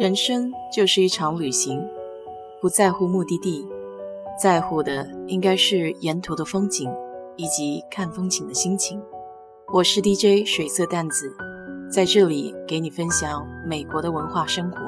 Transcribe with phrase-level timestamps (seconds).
[0.00, 1.86] 人生就是一场旅行，
[2.58, 3.68] 不在乎目的地，
[4.40, 6.90] 在乎的应该是沿途的风景
[7.36, 8.98] 以及看风景的心情。
[9.70, 11.36] 我是 DJ 水色淡子，
[11.92, 14.78] 在这里给你分享美国的文化生活。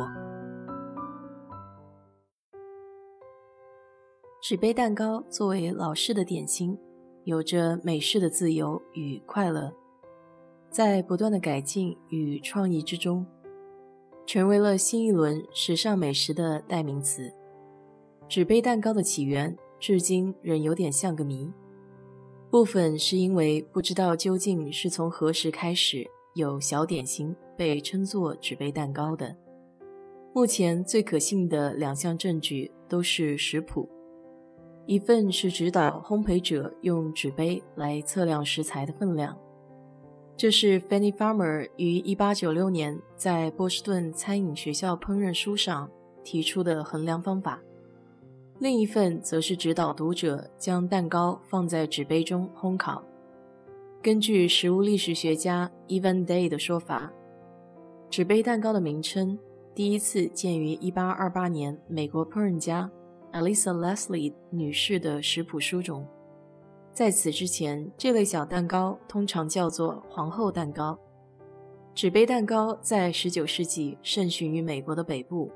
[4.40, 6.79] 纸杯蛋糕作为老式的点心，
[7.24, 9.74] 有着美式的自由与快乐。
[10.71, 13.26] 在不断的改进与创意之中，
[14.27, 17.33] 成为了新一轮时尚美食的代名词。
[18.29, 21.51] 纸杯蛋糕的起源至今仍有点像个谜，
[22.51, 29.37] 部分是因为不知道究竟是从何时开始有小点心被称作纸杯蛋糕的。
[30.35, 33.87] 目前最可信的两项证据都是食谱，
[34.87, 39.37] 一份是指导烘焙者用纸杯来测量食材的分量。
[40.37, 45.89] 这是 Fanny Farmer 于1896年在波士顿餐饮学校烹饪书上
[46.25, 47.61] 提出的衡量方法。
[48.59, 53.02] 另一份则是指导读者将蛋糕放在纸杯中烘烤。
[54.02, 57.13] 根据食物历史学家 Evan Day 的说法，
[58.11, 59.39] 纸杯蛋糕的名称
[59.74, 62.91] 第一次见于1828年美国烹饪家
[63.33, 66.05] Alisa Leslie 女士的食谱书中。
[66.92, 70.98] 在此之前，这类小蛋糕通常叫做皇后蛋糕。
[71.94, 75.50] 纸杯蛋糕在19世纪盛行于美国的北部，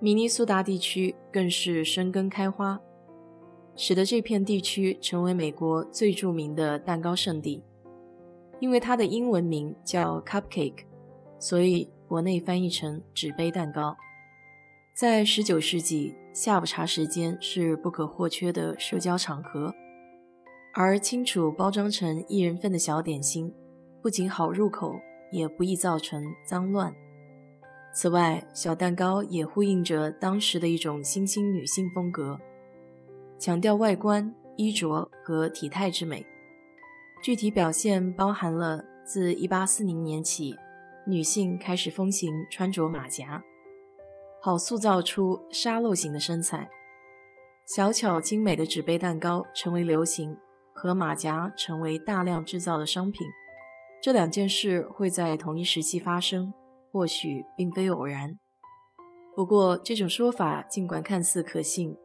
[0.00, 2.80] 明尼苏达地区更是生根开花，
[3.76, 7.62] 使得这片地区成为美国最著名的蛋糕圣地。
[8.58, 10.84] 因为它的英文名叫 Cupcake，
[11.38, 13.96] 所以国内翻译成纸杯蛋糕。
[14.94, 19.72] 在19世纪，下午茶时间是不可或缺的社交场合。
[20.74, 23.54] 而清楚包装成一人份的小点心，
[24.00, 24.94] 不仅好入口，
[25.30, 26.94] 也不易造成脏乱。
[27.94, 32.40] 此外，小蛋糕也呼应着当时的一种新兴女性风格，
[33.38, 36.24] 强调外观、衣着和体态之美。
[37.22, 40.56] 具体表现包含了自1840年起，
[41.06, 43.44] 女性开始风行穿着马甲，
[44.40, 46.66] 好塑造出沙漏型的身材。
[47.66, 50.34] 小巧精美的纸杯蛋糕成为流行。
[50.74, 53.26] 和马甲成为大量制造的商品，
[54.02, 56.52] 这两件事会在同一时期发生，
[56.90, 58.38] 或许并非偶然。
[59.36, 61.96] 不过，这种说法尽管看似可信，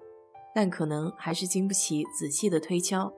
[0.54, 3.12] 但可能还是经不起仔细的推敲。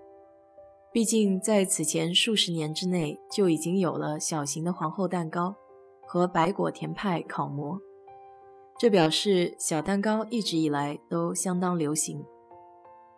[0.92, 5.56] 毕竟，在此前数十年之内，就已经有了小型的皇后蛋糕
[6.08, 7.78] 和白果甜派烤模，
[8.80, 12.24] 这表示小蛋糕一直以来都相当流行。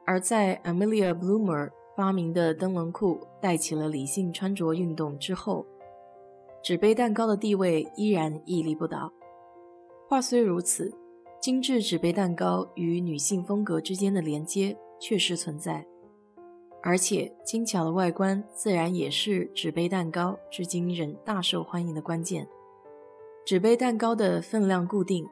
[0.05, 1.69] 而在 Amelia Bloomer。
[2.01, 5.63] 发明的灯笼裤带起了理性穿着运动之后，
[6.63, 9.13] 纸杯蛋糕的地位依然屹立不倒。
[10.09, 10.91] 话虽如此，
[11.39, 15.85] 精致纸杯蛋糕与女性风格之间的连接确实存在，
[16.81, 22.47] 而且精巧的外观自然也是纸杯蛋糕至今仍大受欢迎的关键。
[23.45, 25.27] 纸杯蛋糕的分量固定，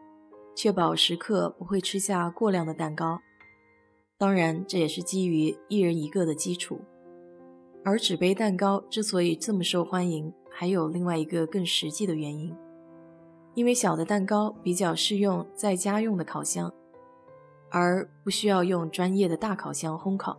[0.56, 3.19] 确保食客不会吃下过量的蛋糕。
[4.19, 6.81] 当然，这也是基于一人一个的基础。
[7.85, 12.53] 而纸杯蛋糕之所以这么受欢迎，还有另外一个更实际的原因，
[13.53, 16.69] 因为小的蛋糕比较适用在家用的烤箱，
[17.69, 20.38] 而不需要用专业的大烤箱烘烤。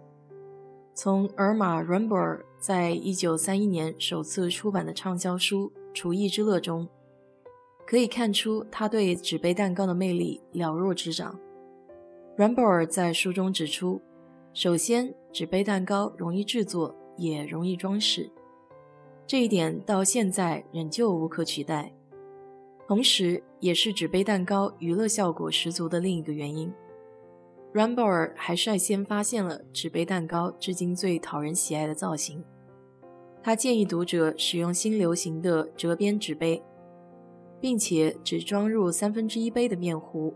[0.93, 6.87] 从尔玛·伦博尔在一九三一年首次出版的畅销书《厨艺之乐》中，
[7.87, 11.41] 可以看出他对纸杯蛋糕的魅力了若指掌。
[12.41, 14.01] 软博尔在书中指出，
[14.55, 18.31] 首先，纸杯蛋糕容易制作，也容易装饰，
[19.27, 21.93] 这一点到现在仍旧无可取代。
[22.89, 26.73] 同时，也是纸杯蛋糕娱乐效果十足的另一个原因。
[27.75, 32.43] 软博尔还率先发现了纸杯蛋糕至今最讨人喜爱的造型。
[33.43, 36.62] 他建议读者使用新流行的折边纸杯，
[37.61, 40.35] 并且只装入三分之一杯的面糊。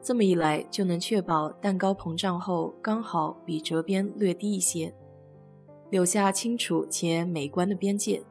[0.00, 4.94] 这么一来，就能确保蛋糕膨胀后刚好比折边略低一些，
[5.90, 8.22] 留下清楚且美观的边界，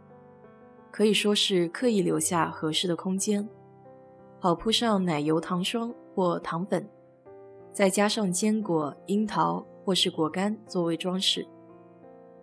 [0.92, 3.48] 可以说是刻意留下合适的空间。
[4.40, 6.88] 好铺上奶油糖霜或糖粉，
[7.74, 11.46] 再加上坚果、樱桃或是果干作为装饰。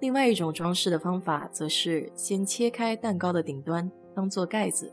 [0.00, 4.92] 另外一种装饰的方法，则是先切开蛋糕的顶端，当做盖子。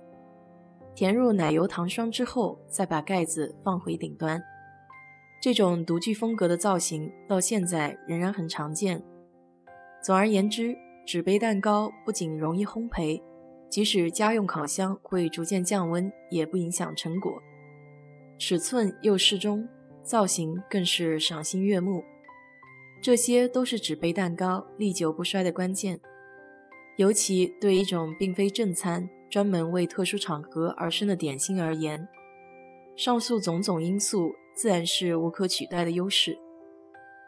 [0.94, 4.42] 填入奶油糖霜之后，再把盖子放回顶端。
[5.42, 9.04] 这种独具风格的造型到现在仍然很常见。
[10.04, 13.22] 总而言之，纸杯蛋糕不仅容易烘焙，
[13.70, 17.42] 即使家用烤箱会逐渐降温，也不影响成果。
[18.38, 19.68] 尺寸又适中，
[20.04, 22.04] 造型更是赏心悦目。
[23.02, 26.00] 这些都是纸杯蛋糕历久不衰的关键。
[26.98, 32.08] 尤其对一种并非正餐、专门为特殊场合而生的点心而言，
[32.98, 36.38] 上述种种因素自然是无可取代的优势。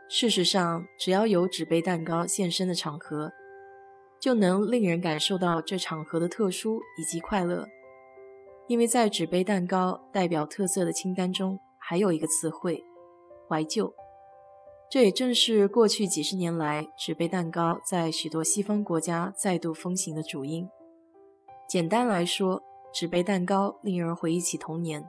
[0.10, 3.32] 事实上，只要有纸杯蛋糕现身的场合，
[4.20, 7.66] 就能令人感受到这场合的特殊以及快乐。
[8.68, 12.84] 因为在纸杯蛋糕代表特色的清单中，还有一个词汇——
[13.48, 13.94] 怀旧。
[14.92, 20.68] 这也正是过去几十年来纸杯蛋糕在许多西方国家再度风行的主因。
[21.74, 22.62] 简单来说，
[22.94, 25.04] 纸杯蛋糕令人回忆起童年，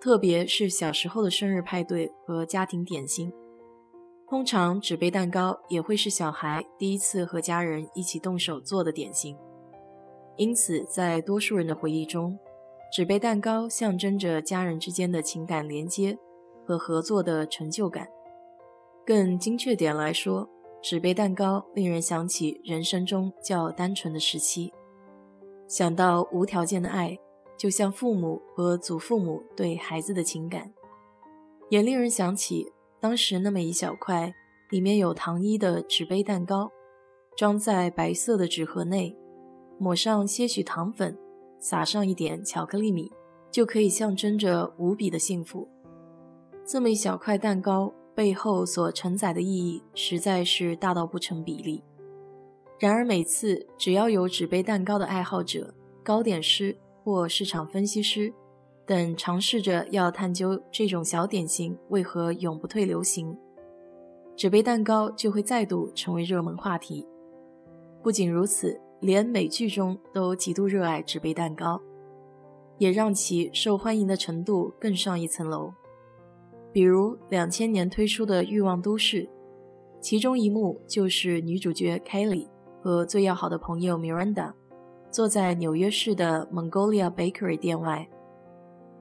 [0.00, 3.32] 特别是小时候的生日派对和家庭点心。
[4.28, 9.36] 通常，纸杯蛋糕也会是小孩第一次和家人一起动手做的点心。
[10.36, 12.38] 因此，在多数人的回忆中，
[12.92, 16.16] 纸杯蛋糕象征着家人之间的情感连接
[16.64, 18.06] 和合作的成就感。
[19.04, 20.48] 更精确点来说，
[20.80, 24.72] 纸杯蛋糕令人想起人生中较单纯的时期，
[25.68, 27.18] 想到无条件的爱，
[27.56, 30.72] 就像父母和祖父母对孩子的情感，
[31.68, 34.32] 也令人想起当时那么一小块
[34.70, 36.70] 里面有糖衣的纸杯蛋糕，
[37.36, 39.16] 装在白色的纸盒内，
[39.78, 41.18] 抹上些许糖粉，
[41.58, 43.12] 撒上一点巧克力米，
[43.50, 45.68] 就可以象征着无比的幸福。
[46.64, 47.92] 这么一小块蛋糕。
[48.16, 51.84] 背后所承载的意义实在是大到不成比例。
[52.78, 58.30] 然而，每次只要有纸杯蛋糕的爱好者、糕点师或市场分析师
[58.84, 63.34] 等尝试着要探究这种小点心为何永不退流行，
[64.36, 67.06] 纸杯蛋糕就会再度成为热门话题。
[68.02, 71.80] 不仅如此，连美剧中都极度热爱纸杯蛋糕，
[72.76, 75.72] 也让其受欢迎的程度更上一层楼。
[76.72, 79.22] 比如两千年推出的《欲望都市》，
[79.98, 82.46] 其中一幕就是女主角凯莉
[82.86, 84.52] 和最要好的朋友 Miranda
[85.10, 88.08] 坐在纽约市的 Mongolia Bakery 店外，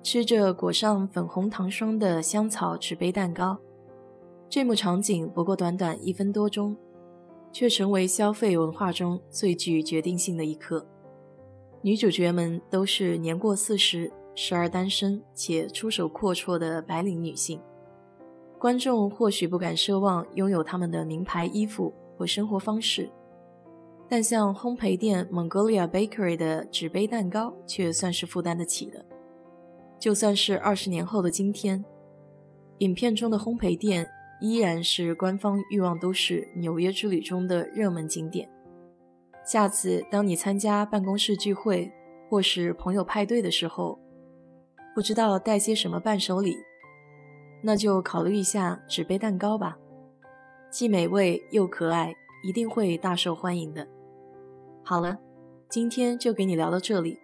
[0.01, 3.55] 吃着裹上粉红糖霜的香草纸杯蛋糕。
[4.49, 6.75] 这幕场景不过短短一分多钟，
[7.51, 10.83] 却成为消费文化中最具决定性的一刻。
[11.83, 14.11] 女主角们都是年过四十。
[14.33, 17.61] 时而单身且出手阔绰的白领女性，
[18.59, 23.09] 观众或许不敢奢望拥有他们的名牌衣服或生活方式，
[24.07, 29.03] 但像烘焙店 Mongolia Bakery 的纸杯蛋糕却算是负担得起的。
[29.97, 31.83] 就算是二十年后的今天，
[32.79, 34.07] 影片中的烘焙店
[34.41, 38.47] 依然是官方欲望都市纽约之旅中的热门景点。
[39.43, 41.91] 下次当你参加办公室聚会
[42.29, 43.99] 或是朋友派对的时候，
[44.93, 46.57] 不知道带些什么伴手礼，
[47.63, 49.77] 那就考虑一下纸杯蛋糕吧，
[50.69, 52.13] 既美味又可爱，
[52.45, 53.88] 一定会大受欢迎的。
[54.83, 55.18] 好了，
[55.68, 57.18] 今天就给你聊到这里。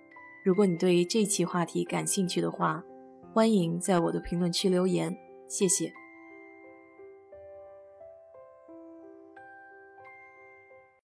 [0.43, 2.83] 如果你对这期话题感兴趣的话，
[3.31, 5.15] 欢迎在我的评论区留言，
[5.47, 6.00] 谢谢。